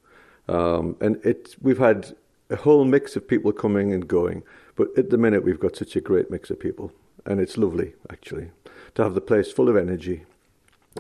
um, 0.48 0.96
and 1.00 1.16
it 1.24 1.56
we've 1.60 1.78
had 1.78 2.14
a 2.50 2.56
whole 2.56 2.84
mix 2.84 3.16
of 3.16 3.26
people 3.26 3.52
coming 3.52 3.92
and 3.92 4.06
going. 4.06 4.42
But 4.78 4.96
at 4.96 5.10
the 5.10 5.18
minute, 5.18 5.42
we've 5.42 5.58
got 5.58 5.74
such 5.74 5.96
a 5.96 6.00
great 6.00 6.30
mix 6.30 6.50
of 6.50 6.60
people, 6.60 6.92
and 7.26 7.40
it's 7.40 7.58
lovely, 7.58 7.94
actually, 8.12 8.52
to 8.94 9.02
have 9.02 9.14
the 9.14 9.20
place 9.20 9.50
full 9.50 9.68
of 9.68 9.76
energy 9.76 10.22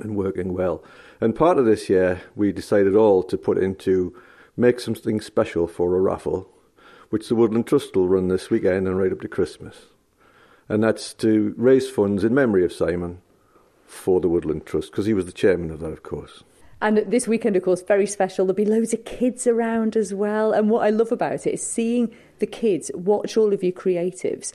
and 0.00 0.16
working 0.16 0.52
well. 0.52 0.82
And 1.20 1.36
part 1.36 1.58
of 1.58 1.64
this 1.64 1.88
year, 1.88 2.22
we 2.34 2.50
decided 2.50 2.96
all 2.96 3.22
to 3.22 3.38
put 3.38 3.56
into 3.56 4.20
make 4.56 4.80
something 4.80 5.20
special 5.20 5.68
for 5.68 5.94
a 5.94 6.00
raffle, 6.00 6.50
which 7.10 7.28
the 7.28 7.36
Woodland 7.36 7.68
Trust 7.68 7.94
will 7.94 8.08
run 8.08 8.26
this 8.26 8.50
weekend 8.50 8.88
and 8.88 8.98
right 8.98 9.12
up 9.12 9.20
to 9.20 9.28
Christmas. 9.28 9.76
And 10.68 10.82
that's 10.82 11.14
to 11.14 11.54
raise 11.56 11.88
funds 11.88 12.24
in 12.24 12.34
memory 12.34 12.64
of 12.64 12.72
Simon 12.72 13.22
for 13.86 14.20
the 14.20 14.28
Woodland 14.28 14.66
Trust, 14.66 14.90
because 14.90 15.06
he 15.06 15.14
was 15.14 15.26
the 15.26 15.32
chairman 15.32 15.70
of 15.70 15.78
that, 15.78 15.92
of 15.92 16.02
course. 16.02 16.42
And 16.80 16.98
this 16.98 17.26
weekend, 17.26 17.56
of 17.56 17.64
course, 17.64 17.82
very 17.82 18.06
special. 18.06 18.46
There'll 18.46 18.56
be 18.56 18.64
loads 18.64 18.94
of 18.94 19.04
kids 19.04 19.46
around 19.46 19.96
as 19.96 20.14
well. 20.14 20.52
And 20.52 20.70
what 20.70 20.86
I 20.86 20.90
love 20.90 21.10
about 21.10 21.46
it 21.46 21.54
is 21.54 21.66
seeing 21.66 22.14
the 22.38 22.46
kids 22.46 22.90
watch 22.94 23.36
all 23.36 23.52
of 23.52 23.64
you 23.64 23.72
creatives 23.72 24.52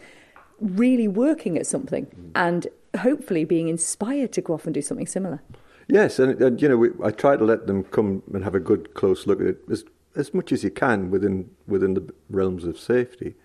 really 0.61 1.07
working 1.07 1.57
at 1.57 1.67
something 1.67 2.07
and 2.35 2.67
hopefully 2.99 3.43
being 3.43 3.67
inspired 3.67 4.31
to 4.33 4.41
go 4.41 4.53
off 4.53 4.65
and 4.65 4.73
do 4.73 4.81
something 4.81 5.07
similar. 5.07 5.41
Yes, 5.87 6.19
and, 6.19 6.41
and 6.41 6.61
you 6.61 6.69
know, 6.69 6.77
we, 6.77 6.89
I 7.03 7.11
try 7.11 7.35
to 7.35 7.43
let 7.43 7.67
them 7.67 7.83
come 7.83 8.23
and 8.33 8.43
have 8.43 8.55
a 8.55 8.59
good 8.59 8.93
close 8.93 9.27
look 9.27 9.41
at 9.41 9.47
it 9.47 9.59
as 9.69 9.83
as 10.15 10.31
much 10.31 10.51
as 10.51 10.63
you 10.63 10.69
can 10.69 11.09
within 11.09 11.49
within 11.67 11.95
the 11.95 12.13
realms 12.29 12.63
of 12.63 12.79
safety. 12.79 13.35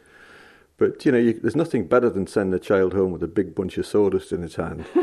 But 0.76 1.04
you 1.04 1.10
know, 1.10 1.18
you, 1.18 1.32
there's 1.32 1.56
nothing 1.56 1.88
better 1.88 2.08
than 2.08 2.28
sending 2.28 2.54
a 2.54 2.60
child 2.60 2.92
home 2.92 3.10
with 3.10 3.22
a 3.22 3.28
big 3.28 3.54
bunch 3.54 3.76
of 3.78 3.86
sawdust 3.86 4.30
in 4.32 4.44
its 4.44 4.54
hand. 4.54 4.84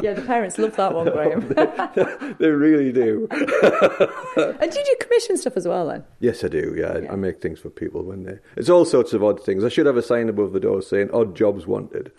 Yeah, 0.00 0.12
the 0.12 0.22
parents 0.22 0.58
love 0.58 0.76
that 0.76 0.94
one, 0.94 1.06
Graham. 1.12 1.48
they, 1.48 2.34
they, 2.38 2.50
really 2.50 2.92
do. 2.92 3.26
and 3.32 4.70
do 4.70 4.78
you 4.78 4.84
do 4.84 4.96
commission 5.00 5.36
stuff 5.36 5.56
as 5.56 5.66
well 5.66 5.88
then? 5.88 6.04
Yes, 6.20 6.44
I 6.44 6.48
do. 6.48 6.72
Yeah, 6.78 6.98
yeah, 6.98 7.12
I 7.12 7.16
make 7.16 7.40
things 7.40 7.58
for 7.58 7.68
people 7.68 8.04
when 8.04 8.22
they. 8.22 8.38
It's 8.56 8.68
all 8.68 8.84
sorts 8.84 9.12
of 9.12 9.24
odd 9.24 9.44
things. 9.44 9.64
I 9.64 9.68
should 9.68 9.86
have 9.86 9.96
a 9.96 10.02
sign 10.02 10.28
above 10.28 10.52
the 10.52 10.60
door 10.60 10.82
saying 10.82 11.10
"odd 11.12 11.34
jobs 11.34 11.66
wanted." 11.66 12.12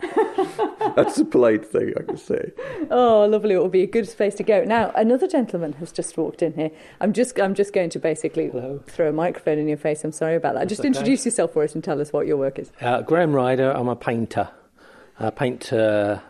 That's 0.94 1.18
a 1.18 1.24
polite 1.24 1.64
thing 1.64 1.94
I 1.98 2.02
can 2.02 2.18
say. 2.18 2.52
Oh, 2.90 3.24
lovely! 3.24 3.54
It 3.54 3.58
will 3.58 3.68
be 3.68 3.82
a 3.82 3.86
good 3.86 4.06
space 4.06 4.34
to 4.34 4.42
go. 4.42 4.62
Now, 4.64 4.90
another 4.94 5.26
gentleman 5.26 5.72
has 5.74 5.90
just 5.90 6.18
walked 6.18 6.42
in 6.42 6.52
here. 6.52 6.70
I'm 7.00 7.14
just, 7.14 7.40
I'm 7.40 7.54
just 7.54 7.72
going 7.72 7.88
to 7.90 7.98
basically 7.98 8.48
Hello. 8.48 8.82
throw 8.88 9.08
a 9.08 9.12
microphone 9.12 9.58
in 9.58 9.68
your 9.68 9.78
face. 9.78 10.04
I'm 10.04 10.12
sorry 10.12 10.36
about 10.36 10.52
that. 10.52 10.60
That's 10.60 10.70
just 10.70 10.80
okay. 10.80 10.88
introduce 10.88 11.24
yourself 11.24 11.54
for 11.54 11.62
us 11.62 11.74
and 11.74 11.82
tell 11.82 11.98
us 11.98 12.12
what 12.12 12.26
your 12.26 12.36
work 12.36 12.58
is. 12.58 12.70
Uh, 12.80 13.00
Graham 13.00 13.32
Ryder. 13.32 13.70
I'm 13.70 13.88
a 13.88 13.96
painter. 13.96 14.50
I 15.18 15.30
paint 15.30 15.72
uh, 15.72 16.20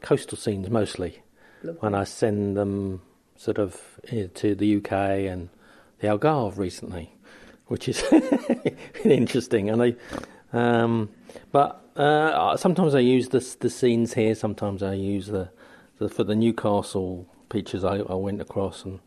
coastal 0.00 0.38
scenes 0.38 0.70
mostly. 0.70 1.22
Lovely. 1.62 1.80
When 1.80 1.94
I 1.94 2.04
send 2.04 2.56
them 2.56 3.02
sort 3.36 3.58
of 3.58 3.98
eh, 4.08 4.26
to 4.34 4.54
the 4.54 4.76
UK 4.76 4.92
and 4.92 5.48
the 6.00 6.08
Algarve 6.08 6.58
recently, 6.58 7.14
which 7.66 7.88
is 7.88 8.02
interesting. 9.04 9.70
And 9.70 9.82
I, 9.82 9.94
um, 10.52 11.10
but 11.52 11.84
uh, 11.96 12.56
sometimes 12.56 12.94
I 12.94 13.00
use 13.00 13.28
the 13.28 13.56
the 13.60 13.70
scenes 13.70 14.14
here. 14.14 14.34
Sometimes 14.34 14.82
I 14.82 14.94
use 14.94 15.28
the, 15.28 15.50
the 15.98 16.08
for 16.08 16.24
the 16.24 16.34
Newcastle 16.34 17.26
pictures. 17.48 17.84
I, 17.84 17.96
I 17.98 18.14
went 18.14 18.40
across 18.40 18.84
and 18.84 19.00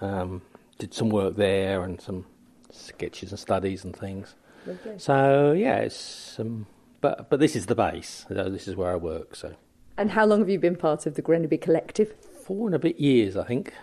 um, 0.00 0.42
did 0.78 0.94
some 0.94 1.08
work 1.08 1.36
there 1.36 1.82
and 1.82 2.00
some 2.00 2.26
sketches 2.70 3.30
and 3.30 3.38
studies 3.38 3.84
and 3.84 3.94
things. 3.94 4.34
Lovely. 4.66 4.98
So 4.98 5.52
yeah, 5.52 5.78
it's 5.78 6.38
um, 6.38 6.66
but 7.00 7.28
but 7.30 7.40
this 7.40 7.56
is 7.56 7.66
the 7.66 7.74
base. 7.74 8.24
This 8.28 8.68
is 8.68 8.76
where 8.76 8.92
I 8.92 8.96
work. 8.96 9.36
So 9.36 9.54
And 9.98 10.10
how 10.10 10.26
long 10.26 10.40
have 10.40 10.48
you 10.48 10.58
been 10.58 10.76
part 10.76 11.06
of 11.06 11.14
the 11.14 11.22
Grenaby 11.22 11.60
Collective? 11.60 12.14
four 12.46 12.68
and 12.68 12.76
a 12.76 12.78
bit 12.78 13.00
years, 13.00 13.36
I 13.36 13.44
think. 13.44 13.74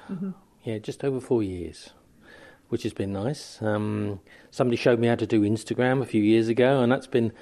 Yeah, 0.63 0.77
just 0.77 1.03
over 1.03 1.19
four 1.19 1.43
years, 1.43 1.89
which 2.69 2.83
has 2.83 2.93
been 2.93 3.11
nice. 3.11 3.61
Um, 3.61 4.21
somebody 4.51 4.77
showed 4.77 4.99
me 4.99 5.07
how 5.07 5.15
to 5.15 5.27
do 5.27 5.41
Instagram 5.41 6.01
a 6.01 6.05
few 6.05 6.23
years 6.23 6.47
ago, 6.47 6.81
and 6.81 6.89
that's 6.89 7.07
been 7.07 7.33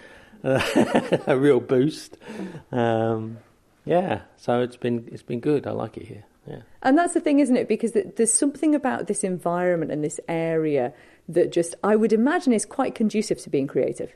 uh, 0.44 1.20
a 1.28 1.38
real 1.38 1.60
boost. 1.60 2.18
Um, 2.72 3.38
yeah, 3.86 4.22
so 4.38 4.62
it's 4.62 4.78
been 4.78 5.08
it's 5.12 5.22
been 5.22 5.40
good. 5.40 5.68
I 5.68 5.72
like 5.72 5.98
it 5.98 6.08
here. 6.08 6.24
Yeah. 6.48 6.62
And 6.82 6.98
that's 6.98 7.14
the 7.14 7.22
thing, 7.22 7.40
isn't 7.40 7.56
it? 7.56 7.68
Because 7.68 7.92
there's 7.92 8.34
something 8.34 8.74
about 8.74 9.06
this 9.06 9.24
environment 9.24 9.92
and 9.92 10.04
this 10.04 10.20
area 10.28 10.92
that 11.30 11.52
just, 11.52 11.76
I 11.84 11.96
would 11.96 12.12
imagine, 12.12 12.52
is 12.52 12.66
quite 12.66 12.96
conducive 12.96 13.38
to 13.44 13.50
being 13.52 13.68
creative. 13.68 14.16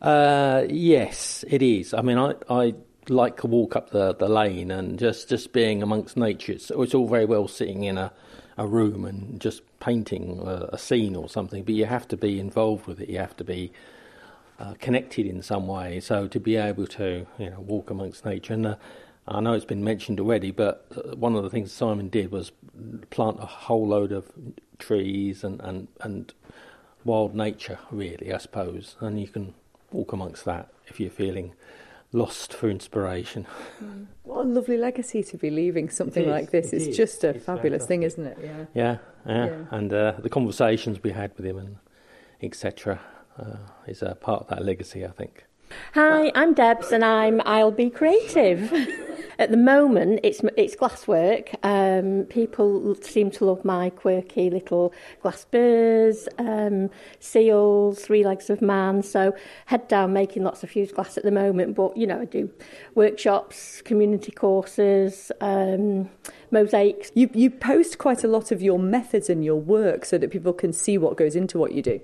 Uh, 0.00 0.64
yes, 0.70 1.44
it 1.46 1.60
is. 1.60 1.92
I 1.92 2.00
mean, 2.00 2.16
I, 2.16 2.36
I 2.48 2.74
like 3.10 3.38
to 3.38 3.46
walk 3.46 3.76
up 3.76 3.90
the, 3.90 4.14
the 4.14 4.28
lane 4.28 4.70
and 4.70 4.98
just, 4.98 5.28
just 5.28 5.52
being 5.52 5.82
amongst 5.82 6.16
nature. 6.16 6.52
It's, 6.52 6.70
it's 6.70 6.94
all 6.94 7.08
very 7.08 7.24
well 7.24 7.48
sitting 7.48 7.84
in 7.84 7.98
a, 7.98 8.12
a 8.56 8.66
room 8.66 9.04
and 9.04 9.40
just 9.40 9.62
painting 9.80 10.40
a, 10.44 10.68
a 10.72 10.78
scene 10.78 11.16
or 11.16 11.28
something, 11.28 11.62
but 11.64 11.74
you 11.74 11.86
have 11.86 12.08
to 12.08 12.16
be 12.16 12.38
involved 12.38 12.86
with 12.86 13.00
it. 13.00 13.08
You 13.08 13.18
have 13.18 13.36
to 13.36 13.44
be 13.44 13.72
uh, 14.58 14.74
connected 14.80 15.26
in 15.26 15.42
some 15.42 15.66
way. 15.66 16.00
So 16.00 16.26
to 16.28 16.40
be 16.40 16.56
able 16.56 16.86
to, 16.88 17.26
you 17.38 17.50
know, 17.50 17.60
walk 17.60 17.90
amongst 17.90 18.24
nature 18.24 18.54
and. 18.54 18.66
Uh, 18.66 18.76
I 19.30 19.40
know 19.40 19.52
it's 19.52 19.66
been 19.66 19.84
mentioned 19.84 20.20
already, 20.20 20.52
but 20.52 20.86
uh, 20.96 21.14
one 21.14 21.36
of 21.36 21.42
the 21.42 21.50
things 21.50 21.70
Simon 21.70 22.08
did 22.08 22.32
was 22.32 22.50
plant 23.10 23.36
a 23.40 23.44
whole 23.44 23.86
load 23.86 24.10
of 24.10 24.32
trees 24.78 25.44
and, 25.44 25.60
and, 25.60 25.88
and 26.00 26.32
wild 27.04 27.34
nature, 27.34 27.78
really, 27.90 28.32
I 28.32 28.38
suppose. 28.38 28.96
And 29.00 29.20
you 29.20 29.28
can 29.28 29.52
walk 29.92 30.12
amongst 30.12 30.46
that 30.46 30.70
if 30.86 30.98
you're 30.98 31.10
feeling 31.10 31.52
lost 32.12 32.54
for 32.54 32.68
inspiration. 32.70 33.46
What 34.22 34.44
a 34.46 34.48
lovely 34.48 34.76
legacy 34.78 35.22
to 35.24 35.36
be 35.36 35.50
leaving 35.50 35.90
something 35.90 36.24
is, 36.24 36.28
like 36.28 36.50
this. 36.50 36.72
it 36.72 36.76
It's 36.76 36.86
is. 36.88 36.96
just 36.96 37.24
a 37.24 37.30
It's 37.30 37.44
fabulous 37.44 37.86
thing, 37.86 38.02
isn't 38.02 38.24
it? 38.26 38.38
Yeah. 38.42 38.64
Yeah, 38.74 38.96
yeah. 39.26 39.46
Yeah. 39.46 39.56
And 39.70 39.92
uh, 39.92 40.12
the 40.18 40.28
conversations 40.30 41.02
we 41.02 41.10
had 41.12 41.32
with 41.36 41.46
him 41.46 41.58
and 41.58 41.76
etc. 42.42 43.00
Uh, 43.38 43.56
is 43.86 44.02
a 44.02 44.14
part 44.14 44.42
of 44.42 44.48
that 44.48 44.64
legacy, 44.64 45.04
I 45.04 45.10
think. 45.10 45.44
Hi, 45.94 46.32
I'm 46.34 46.54
Debs 46.54 46.92
and 46.92 47.04
I'm 47.04 47.40
I'll 47.44 47.70
be 47.70 47.90
creative. 47.90 48.72
At 49.40 49.52
the 49.52 49.56
moment, 49.56 50.18
it's 50.24 50.40
it's 50.56 50.74
glasswork. 50.74 51.54
Um, 51.62 52.24
people 52.24 52.96
seem 52.96 53.30
to 53.32 53.44
love 53.44 53.64
my 53.64 53.90
quirky 53.90 54.50
little 54.50 54.92
glass 55.22 55.44
birds, 55.44 56.28
um, 56.38 56.90
seals, 57.20 58.00
three 58.00 58.24
legs 58.24 58.50
of 58.50 58.60
man. 58.60 59.00
So 59.04 59.36
head 59.66 59.86
down 59.86 60.12
making 60.12 60.42
lots 60.42 60.64
of 60.64 60.70
fused 60.70 60.96
glass 60.96 61.16
at 61.16 61.22
the 61.22 61.30
moment. 61.30 61.76
But 61.76 61.96
you 61.96 62.04
know, 62.04 62.20
I 62.20 62.24
do 62.24 62.50
workshops, 62.96 63.80
community 63.82 64.32
courses, 64.32 65.30
um, 65.40 66.10
mosaics. 66.50 67.10
You, 67.14 67.30
you 67.34 67.50
post 67.50 67.98
quite 67.98 68.24
a 68.24 68.28
lot 68.28 68.50
of 68.50 68.62
your 68.62 68.78
methods 68.78 69.28
and 69.28 69.44
your 69.44 69.60
work 69.60 70.04
so 70.04 70.18
that 70.18 70.30
people 70.30 70.52
can 70.52 70.72
see 70.72 70.98
what 70.98 71.16
goes 71.16 71.36
into 71.36 71.58
what 71.58 71.72
you 71.72 71.82
do. 71.82 72.00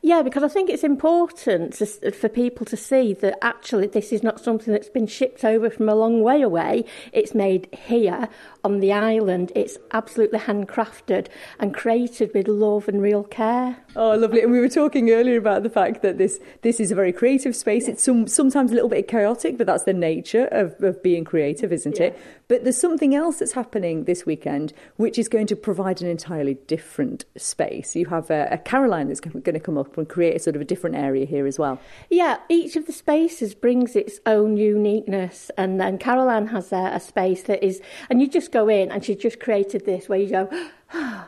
Yeah, 0.00 0.22
because 0.22 0.42
I 0.42 0.48
think 0.48 0.70
it's 0.70 0.84
important 0.84 1.74
to, 1.74 2.10
for 2.12 2.28
people 2.28 2.66
to 2.66 2.76
see 2.76 3.14
that 3.14 3.38
actually 3.42 3.86
this 3.86 4.12
is 4.12 4.22
not 4.22 4.40
something 4.40 4.72
that's 4.72 4.88
been 4.88 5.06
shipped 5.06 5.44
over 5.44 5.70
from 5.70 5.88
a 5.88 5.94
long 5.94 6.22
way 6.22 6.42
away. 6.42 6.84
It's 7.12 7.34
made 7.34 7.68
here 7.72 8.28
on 8.64 8.80
the 8.80 8.92
island. 8.92 9.52
It's 9.54 9.78
absolutely 9.92 10.40
handcrafted 10.40 11.28
and 11.58 11.74
created 11.74 12.32
with 12.34 12.48
love 12.48 12.88
and 12.88 13.02
real 13.02 13.24
care. 13.24 13.76
Oh, 13.96 14.16
lovely. 14.16 14.42
And 14.42 14.52
we 14.52 14.60
were 14.60 14.68
talking 14.68 15.10
earlier 15.10 15.38
about 15.38 15.62
the 15.62 15.70
fact 15.70 16.02
that 16.02 16.18
this 16.18 16.40
this 16.62 16.80
is 16.80 16.90
a 16.90 16.94
very 16.94 17.12
creative 17.12 17.54
space. 17.54 17.88
It's 17.88 18.02
some, 18.02 18.26
sometimes 18.26 18.70
a 18.70 18.74
little 18.74 18.88
bit 18.88 19.08
chaotic, 19.08 19.58
but 19.58 19.66
that's 19.66 19.84
the 19.84 19.92
nature 19.92 20.46
of, 20.46 20.80
of 20.82 21.02
being 21.02 21.24
creative, 21.24 21.72
isn't 21.72 22.00
it? 22.00 22.18
But 22.48 22.64
there's 22.64 22.78
something 22.78 23.14
else 23.14 23.38
that's 23.38 23.52
happening 23.82 24.04
this 24.04 24.24
weekend, 24.24 24.72
which 24.96 25.18
is 25.18 25.28
going 25.28 25.46
to 25.48 25.56
provide 25.56 26.00
an 26.00 26.08
entirely 26.08 26.54
different 26.68 27.24
space. 27.36 27.96
You 27.96 28.06
have 28.06 28.30
a, 28.30 28.48
a 28.52 28.58
Caroline 28.58 29.08
that's 29.08 29.20
going 29.20 29.42
to 29.42 29.60
come 29.60 29.76
up 29.76 29.98
and 29.98 30.08
create 30.08 30.36
a 30.36 30.38
sort 30.38 30.54
of 30.54 30.62
a 30.62 30.64
different 30.64 30.94
area 30.94 31.26
here 31.26 31.46
as 31.48 31.58
well. 31.58 31.80
Yeah, 32.08 32.38
each 32.48 32.76
of 32.76 32.86
the 32.86 32.92
spaces 32.92 33.54
brings 33.54 33.96
its 33.96 34.20
own 34.24 34.56
uniqueness, 34.56 35.50
and 35.58 35.80
then 35.80 35.98
Caroline 35.98 36.46
has 36.48 36.72
a, 36.72 36.92
a 36.94 37.00
space 37.00 37.42
that 37.44 37.64
is, 37.64 37.80
and 38.08 38.20
you 38.20 38.28
just 38.28 38.52
go 38.52 38.68
in, 38.68 38.92
and 38.92 39.04
she 39.04 39.16
just 39.16 39.40
created 39.40 39.84
this 39.84 40.08
where 40.08 40.20
you 40.20 40.30
go, 40.30 40.48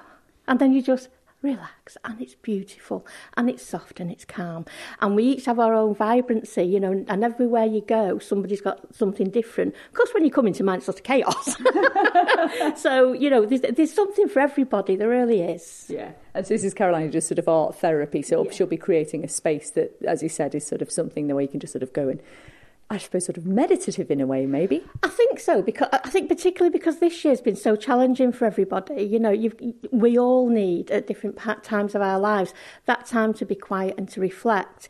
and 0.46 0.58
then 0.60 0.72
you 0.72 0.80
just 0.80 1.08
relax, 1.44 1.96
and 2.04 2.20
it's 2.20 2.34
beautiful, 2.34 3.06
and 3.36 3.48
it's 3.48 3.64
soft, 3.64 4.00
and 4.00 4.10
it's 4.10 4.24
calm, 4.24 4.64
and 5.00 5.14
we 5.14 5.24
each 5.24 5.44
have 5.44 5.60
our 5.60 5.74
own 5.74 5.94
vibrancy, 5.94 6.64
you 6.64 6.80
know, 6.80 7.04
and 7.06 7.22
everywhere 7.22 7.66
you 7.66 7.82
go, 7.82 8.18
somebody's 8.18 8.60
got 8.60 8.94
something 8.94 9.30
different. 9.30 9.74
Of 9.88 9.94
course, 9.94 10.12
when 10.14 10.24
you 10.24 10.30
come 10.30 10.46
into 10.46 10.64
mine, 10.64 10.78
it's 10.78 10.86
sort 10.86 10.98
of 10.98 11.04
chaos. 11.04 11.56
so 12.80 13.12
you 13.12 13.30
know, 13.30 13.46
there's, 13.46 13.60
there's 13.60 13.92
something 13.92 14.28
for 14.28 14.40
everybody. 14.40 14.96
There 14.96 15.08
really 15.08 15.42
is. 15.42 15.86
Yeah. 15.88 16.12
And 16.34 16.44
so 16.44 16.54
this 16.54 16.64
is 16.64 16.74
Caroline, 16.74 17.12
just 17.12 17.28
sort 17.28 17.38
of 17.38 17.48
art 17.48 17.76
therapy. 17.76 18.22
So 18.22 18.48
she'll 18.50 18.66
be 18.66 18.76
creating 18.76 19.24
a 19.24 19.28
space 19.28 19.70
that, 19.70 19.94
as 20.04 20.22
you 20.22 20.28
said, 20.28 20.54
is 20.54 20.66
sort 20.66 20.82
of 20.82 20.90
something 20.90 21.28
the 21.28 21.34
way 21.34 21.42
you 21.44 21.48
can 21.48 21.60
just 21.60 21.72
sort 21.72 21.84
of 21.84 21.92
go 21.92 22.08
and, 22.08 22.20
I 22.94 22.98
suppose, 22.98 23.24
sort 23.26 23.36
of 23.36 23.44
meditative 23.44 24.08
in 24.08 24.20
a 24.20 24.26
way, 24.26 24.46
maybe. 24.46 24.84
I 25.02 25.08
think 25.08 25.40
so 25.40 25.62
because 25.62 25.88
I 25.92 26.08
think 26.08 26.28
particularly 26.28 26.72
because 26.72 27.00
this 27.00 27.24
year's 27.24 27.40
been 27.40 27.56
so 27.56 27.74
challenging 27.74 28.30
for 28.30 28.44
everybody. 28.44 29.02
You 29.02 29.18
know, 29.18 29.34
we 29.90 30.16
all 30.16 30.48
need 30.48 30.92
at 30.92 31.08
different 31.08 31.36
times 31.64 31.96
of 31.96 32.02
our 32.02 32.20
lives 32.20 32.54
that 32.86 33.04
time 33.04 33.34
to 33.34 33.44
be 33.44 33.56
quiet 33.56 33.96
and 33.98 34.08
to 34.10 34.20
reflect. 34.20 34.88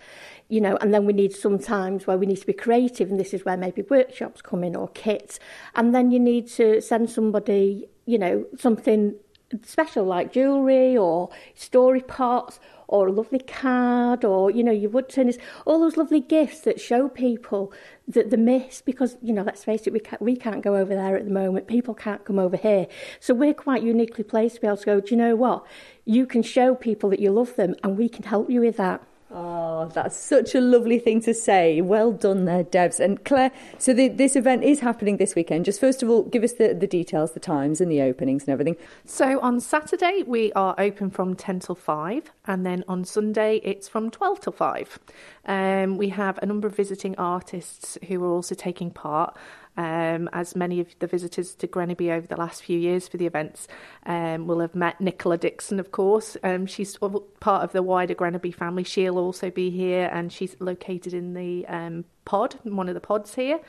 You 0.48 0.60
know, 0.60 0.76
and 0.82 0.92
then 0.92 1.06
we 1.06 1.14
need 1.14 1.32
some 1.34 1.58
times 1.58 2.06
where 2.06 2.18
we 2.18 2.26
need 2.26 2.36
to 2.36 2.46
be 2.46 2.52
creative, 2.52 3.10
and 3.10 3.18
this 3.18 3.32
is 3.32 3.46
where 3.46 3.56
maybe 3.56 3.80
workshops 3.80 4.42
come 4.42 4.62
in 4.62 4.76
or 4.76 4.88
kits, 4.88 5.40
and 5.74 5.94
then 5.94 6.10
you 6.10 6.20
need 6.20 6.48
to 6.48 6.82
send 6.82 7.08
somebody, 7.08 7.88
you 8.04 8.18
know, 8.18 8.44
something 8.58 9.14
special 9.62 10.04
like 10.04 10.32
jewellery 10.32 10.96
or 10.96 11.30
story 11.54 12.00
pots 12.00 12.60
or 12.88 13.08
a 13.08 13.12
lovely 13.12 13.38
card 13.38 14.24
or 14.24 14.50
you 14.50 14.62
know 14.62 14.72
your 14.72 14.90
wood 14.90 15.08
turners 15.08 15.38
all 15.64 15.80
those 15.80 15.96
lovely 15.96 16.20
gifts 16.20 16.60
that 16.60 16.80
show 16.80 17.08
people 17.08 17.72
that 18.06 18.30
the 18.30 18.36
miss 18.36 18.80
because 18.82 19.16
you 19.22 19.32
know 19.32 19.42
let's 19.42 19.64
face 19.64 19.86
it 19.86 19.92
we 19.92 20.00
can't, 20.00 20.20
we 20.20 20.36
can't 20.36 20.62
go 20.62 20.76
over 20.76 20.94
there 20.94 21.16
at 21.16 21.24
the 21.24 21.30
moment. 21.30 21.66
People 21.66 21.94
can't 21.94 22.24
come 22.24 22.38
over 22.38 22.56
here. 22.56 22.86
So 23.20 23.32
we're 23.32 23.54
quite 23.54 23.82
uniquely 23.82 24.24
placed 24.24 24.56
to 24.56 24.60
be 24.60 24.66
able 24.66 24.76
to 24.78 24.84
go 24.84 25.00
do 25.00 25.10
you 25.10 25.16
know 25.16 25.36
what? 25.36 25.64
You 26.04 26.26
can 26.26 26.42
show 26.42 26.74
people 26.74 27.08
that 27.10 27.20
you 27.20 27.30
love 27.30 27.56
them 27.56 27.74
and 27.82 27.96
we 27.96 28.08
can 28.08 28.24
help 28.24 28.50
you 28.50 28.60
with 28.60 28.76
that 28.76 29.02
Oh, 29.36 29.86
that's 29.92 30.16
such 30.16 30.54
a 30.54 30.60
lovely 30.60 31.00
thing 31.00 31.20
to 31.22 31.34
say. 31.34 31.80
Well 31.80 32.12
done 32.12 32.44
there, 32.44 32.62
Debs. 32.62 33.00
And 33.00 33.24
Claire, 33.24 33.50
so 33.78 33.92
the, 33.92 34.06
this 34.06 34.36
event 34.36 34.62
is 34.62 34.78
happening 34.78 35.16
this 35.16 35.34
weekend. 35.34 35.64
Just 35.64 35.80
first 35.80 36.04
of 36.04 36.08
all, 36.08 36.22
give 36.22 36.44
us 36.44 36.52
the, 36.52 36.72
the 36.72 36.86
details, 36.86 37.32
the 37.32 37.40
times 37.40 37.80
and 37.80 37.90
the 37.90 38.00
openings 38.00 38.44
and 38.44 38.50
everything. 38.50 38.76
So 39.04 39.40
on 39.40 39.58
Saturday 39.58 40.22
we 40.24 40.52
are 40.52 40.76
open 40.78 41.10
from 41.10 41.34
ten 41.34 41.58
till 41.58 41.74
five, 41.74 42.30
and 42.46 42.64
then 42.64 42.84
on 42.86 43.04
Sunday 43.04 43.56
it's 43.64 43.88
from 43.88 44.08
twelve 44.08 44.40
till 44.40 44.52
five. 44.52 45.00
Um, 45.46 45.98
we 45.98 46.10
have 46.10 46.38
a 46.38 46.46
number 46.46 46.68
of 46.68 46.76
visiting 46.76 47.16
artists 47.18 47.98
who 48.06 48.22
are 48.22 48.30
also 48.30 48.54
taking 48.54 48.92
part. 48.92 49.36
Um, 49.76 50.28
as 50.32 50.54
many 50.54 50.78
of 50.78 50.96
the 51.00 51.08
visitors 51.08 51.54
to 51.56 51.66
Grenaby 51.66 52.10
over 52.10 52.26
the 52.26 52.36
last 52.36 52.62
few 52.62 52.78
years 52.78 53.08
for 53.08 53.16
the 53.16 53.26
events 53.26 53.66
um, 54.06 54.46
will 54.46 54.60
have 54.60 54.74
met 54.74 55.00
Nicola 55.00 55.36
Dixon, 55.36 55.80
of 55.80 55.90
course. 55.90 56.36
Um, 56.44 56.66
she's 56.66 56.96
part 56.96 57.64
of 57.64 57.72
the 57.72 57.82
wider 57.82 58.14
Grenaby 58.14 58.54
family. 58.54 58.84
She'll 58.84 59.18
also 59.18 59.50
be 59.50 59.70
here, 59.70 60.08
and 60.12 60.32
she's 60.32 60.54
located 60.60 61.12
in 61.12 61.34
the 61.34 61.66
um, 61.66 62.04
pod, 62.24 62.56
one 62.62 62.88
of 62.88 62.94
the 62.94 63.00
pods 63.00 63.34
here. 63.34 63.60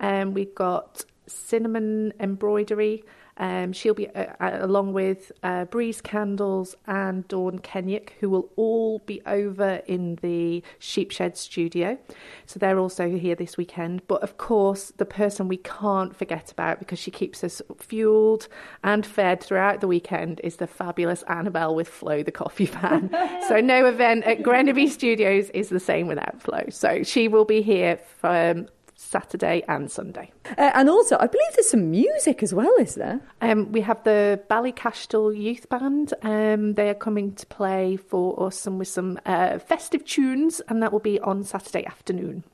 Um, 0.00 0.34
we've 0.34 0.54
got 0.54 1.04
cinnamon 1.26 2.12
embroidery. 2.18 3.04
Um, 3.38 3.72
she'll 3.72 3.94
be 3.94 4.08
uh, 4.10 4.26
uh, 4.40 4.58
along 4.60 4.92
with 4.92 5.32
uh, 5.42 5.64
Breeze 5.64 6.00
Candles 6.00 6.74
and 6.86 7.26
Dawn 7.28 7.58
Kenyuk, 7.58 8.10
who 8.20 8.28
will 8.28 8.50
all 8.56 8.98
be 9.00 9.22
over 9.26 9.80
in 9.86 10.16
the 10.16 10.62
Sheepshed 10.78 11.36
studio. 11.36 11.98
So 12.46 12.58
they're 12.58 12.78
also 12.78 13.10
here 13.16 13.34
this 13.34 13.56
weekend. 13.56 14.06
But 14.06 14.22
of 14.22 14.36
course, 14.36 14.92
the 14.96 15.06
person 15.06 15.48
we 15.48 15.56
can't 15.56 16.14
forget 16.14 16.52
about 16.52 16.78
because 16.78 16.98
she 16.98 17.10
keeps 17.10 17.42
us 17.42 17.62
fueled 17.78 18.48
and 18.84 19.04
fed 19.06 19.42
throughout 19.42 19.80
the 19.80 19.88
weekend 19.88 20.40
is 20.44 20.56
the 20.56 20.66
fabulous 20.66 21.22
Annabelle 21.24 21.74
with 21.74 21.88
Flo, 21.88 22.22
the 22.22 22.32
coffee 22.32 22.66
fan. 22.66 23.10
so 23.48 23.60
no 23.60 23.86
event 23.86 24.24
at 24.24 24.42
Grenaby 24.42 24.88
Studios 24.88 25.48
is 25.50 25.68
the 25.68 25.80
same 25.80 26.06
without 26.06 26.40
Flo. 26.40 26.64
So 26.68 27.02
she 27.02 27.28
will 27.28 27.44
be 27.44 27.62
here 27.62 27.98
from 28.18 28.68
Saturday 29.02 29.62
and 29.68 29.90
Sunday. 29.90 30.30
Uh, 30.46 30.70
and 30.74 30.88
also, 30.88 31.16
I 31.18 31.26
believe 31.26 31.52
there's 31.54 31.70
some 31.70 31.90
music 31.90 32.42
as 32.42 32.54
well, 32.54 32.74
is 32.78 32.94
there? 32.94 33.20
Um, 33.40 33.72
we 33.72 33.80
have 33.82 34.02
the 34.04 34.40
Ballycastle 34.48 35.36
Youth 35.36 35.68
Band. 35.68 36.14
Um, 36.22 36.74
they 36.74 36.88
are 36.88 36.94
coming 36.94 37.34
to 37.34 37.46
play 37.46 37.96
for 37.96 38.42
us 38.46 38.66
and 38.66 38.78
with 38.78 38.88
some 38.88 39.18
uh, 39.26 39.58
festive 39.58 40.04
tunes, 40.04 40.60
and 40.68 40.82
that 40.82 40.92
will 40.92 41.00
be 41.00 41.20
on 41.20 41.44
Saturday 41.44 41.84
afternoon. 41.84 42.44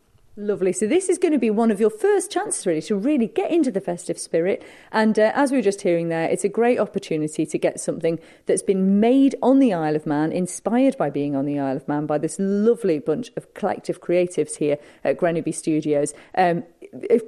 Lovely. 0.41 0.73
So 0.73 0.87
this 0.87 1.09
is 1.09 1.19
going 1.19 1.33
to 1.33 1.39
be 1.39 1.51
one 1.51 1.73
of 1.73 1.81
your 1.81 1.91
first 1.91 2.31
chances, 2.31 2.65
really, 2.65 2.81
to 2.83 2.95
really 2.95 3.27
get 3.27 3.51
into 3.51 3.73
the 3.73 3.81
festive 3.81 4.21
spirit. 4.21 4.63
And 4.93 5.19
uh, 5.19 5.33
as 5.35 5.51
we 5.51 5.59
were 5.59 5.63
just 5.63 5.81
hearing 5.81 6.11
there, 6.11 6.29
it's 6.29 6.45
a 6.45 6.49
great 6.49 6.79
opportunity 6.79 7.45
to 7.45 7.59
get 7.59 7.81
something 7.81 8.21
that's 8.47 8.63
been 8.63 9.01
made 9.01 9.35
on 9.43 9.59
the 9.59 9.75
Isle 9.75 9.97
of 9.97 10.07
Man, 10.07 10.31
inspired 10.31 10.97
by 10.97 11.11
being 11.11 11.35
on 11.35 11.45
the 11.45 11.59
Isle 11.59 11.79
of 11.79 11.89
Man 11.89 12.07
by 12.07 12.19
this 12.19 12.37
lovely 12.39 13.01
bunch 13.01 13.33
of 13.37 13.53
collective 13.55 14.01
creatives 14.01 14.59
here 14.59 14.79
at 15.03 15.19
Grenaby 15.19 15.53
Studios. 15.53 16.15
Um, 16.37 16.63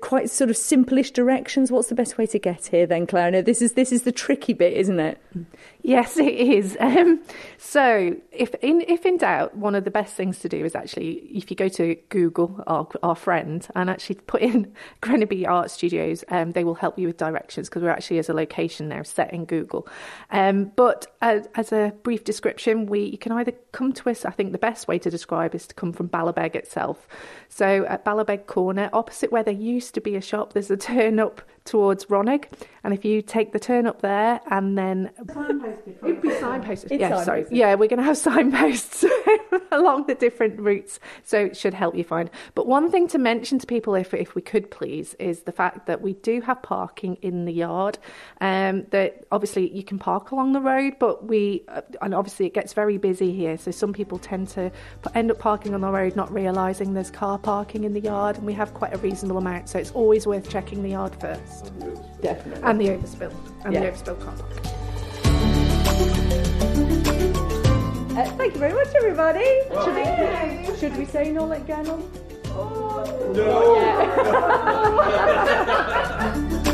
quite 0.00 0.30
sort 0.30 0.50
of 0.50 0.56
simplish 0.56 1.12
directions. 1.12 1.70
What's 1.70 1.88
the 1.88 1.94
best 1.94 2.18
way 2.18 2.26
to 2.26 2.38
get 2.38 2.66
here, 2.66 2.86
then, 2.86 3.06
Clara? 3.06 3.42
This 3.42 3.62
is 3.62 3.72
this 3.72 3.92
is 3.92 4.02
the 4.02 4.12
tricky 4.12 4.52
bit, 4.52 4.72
isn't 4.74 5.00
it? 5.00 5.20
Yes, 5.82 6.16
it 6.16 6.34
is. 6.34 6.76
Um, 6.90 7.22
so, 7.56 8.16
if 8.32 8.52
in 8.62 8.80
if 8.82 9.06
in 9.06 9.16
doubt, 9.16 9.56
one 9.56 9.76
of 9.76 9.84
the 9.84 9.92
best 9.92 10.14
things 10.14 10.40
to 10.40 10.48
do 10.48 10.64
is 10.64 10.74
actually 10.74 11.12
if 11.32 11.50
you 11.50 11.56
go 11.56 11.68
to 11.68 11.94
Google, 12.08 12.62
our 12.66 12.88
our 13.02 13.14
friend, 13.14 13.66
and 13.76 13.88
actually 13.88 14.16
put 14.16 14.42
in 14.42 14.72
Grenaby 15.02 15.46
Art 15.46 15.70
Studios, 15.70 16.24
um, 16.28 16.50
they 16.52 16.64
will 16.64 16.74
help 16.74 16.98
you 16.98 17.06
with 17.06 17.16
directions 17.16 17.68
because 17.68 17.82
we're 17.82 17.90
actually 17.90 18.18
as 18.18 18.28
a 18.28 18.34
location 18.34 18.88
now 18.88 19.02
set 19.02 19.32
in 19.32 19.44
Google. 19.44 19.86
Um, 20.30 20.72
but 20.74 21.06
as, 21.22 21.48
as, 21.54 21.70
a 21.72 21.92
brief 22.02 22.24
description, 22.24 22.86
we 22.86 23.04
you 23.04 23.18
can 23.18 23.32
either 23.32 23.52
come 23.72 23.92
to 23.92 24.10
us. 24.10 24.24
I 24.24 24.30
think 24.30 24.50
the 24.52 24.58
best 24.58 24.88
way 24.88 24.98
to 24.98 25.10
describe 25.10 25.54
is 25.54 25.66
to 25.68 25.74
come 25.74 25.92
from 25.92 26.08
Ballabeg 26.08 26.56
itself. 26.56 27.06
So 27.48 27.84
at 27.86 28.04
Ballabeg 28.04 28.46
Corner, 28.46 28.90
opposite 28.92 29.30
where 29.30 29.44
there 29.50 29.60
used 29.60 29.94
to 29.94 30.00
be 30.00 30.14
a 30.14 30.20
shop, 30.20 30.52
there's 30.52 30.70
a 30.70 30.76
turn 30.76 31.18
up 31.18 31.42
towards 31.64 32.06
Ronague. 32.06 32.46
And 32.82 32.94
if 32.94 33.04
you 33.04 33.20
take 33.20 33.52
the 33.52 33.58
turn 33.58 33.86
up 33.86 34.00
there 34.00 34.40
and 34.50 34.76
then. 34.76 35.10
It'd 35.18 36.22
be 36.22 36.30
signposted. 36.30 36.90
It's 36.90 36.92
yeah, 36.92 37.10
signposted. 37.10 37.24
sorry. 37.24 37.46
Yeah, 37.50 37.74
we're 37.74 37.88
going 37.88 37.98
to 37.98 38.04
have 38.04 38.16
signposts 38.30 39.04
along 39.72 40.06
the 40.06 40.14
different 40.14 40.58
routes. 40.58 40.98
So 41.22 41.38
it 41.38 41.56
should 41.56 41.74
help 41.74 41.94
you 41.94 42.04
find. 42.04 42.30
But 42.54 42.66
one 42.66 42.90
thing 42.90 43.06
to 43.08 43.18
mention 43.18 43.58
to 43.58 43.66
people, 43.66 43.94
if, 43.94 44.14
if 44.14 44.34
we 44.34 44.40
could 44.40 44.70
please, 44.70 45.14
is 45.18 45.42
the 45.42 45.52
fact 45.52 45.86
that 45.86 46.00
we 46.00 46.14
do 46.14 46.40
have 46.40 46.62
parking 46.62 47.16
in 47.20 47.44
the 47.44 47.52
yard. 47.52 47.98
Um, 48.40 48.86
that 48.90 49.26
obviously 49.30 49.70
you 49.76 49.84
can 49.84 49.98
park 49.98 50.30
along 50.30 50.54
the 50.54 50.60
road, 50.60 50.94
but 50.98 51.26
we. 51.26 51.64
Uh, 51.68 51.82
and 52.00 52.14
obviously 52.14 52.46
it 52.46 52.54
gets 52.54 52.72
very 52.72 52.96
busy 52.96 53.32
here. 53.32 53.58
So 53.58 53.70
some 53.70 53.92
people 53.92 54.18
tend 54.18 54.48
to 54.50 54.72
end 55.14 55.30
up 55.30 55.38
parking 55.38 55.74
on 55.74 55.82
the 55.82 55.90
road, 55.90 56.16
not 56.16 56.32
realising 56.32 56.94
there's 56.94 57.10
car 57.10 57.38
parking 57.38 57.84
in 57.84 57.92
the 57.92 58.00
yard. 58.00 58.38
And 58.38 58.46
we 58.46 58.54
have 58.54 58.72
quite 58.72 58.94
a 58.94 58.98
reasonable 58.98 59.39
amount. 59.40 59.68
So 59.68 59.78
it's 59.78 59.90
always 59.92 60.26
worth 60.26 60.48
checking 60.48 60.82
the 60.82 60.88
yard 60.90 61.14
first. 61.20 61.70
Definitely. 62.22 62.62
And 62.62 62.80
the 62.80 62.88
overspill. 62.88 63.32
And 63.64 63.74
Yeah. 63.74 63.80
the 63.80 63.86
overspill 63.90 64.18
car 64.20 64.34
park. 64.36 64.50
Uh, 68.16 68.24
thank 68.36 68.52
you 68.54 68.60
very 68.60 68.72
much, 68.74 68.88
everybody. 68.96 69.62
Should, 69.84 69.94
we, 69.94 70.04
should 70.78 70.96
we 70.96 71.04
say 71.04 71.30
Nollick 71.32 71.64
Ghennal? 71.66 72.00
No! 73.34 73.76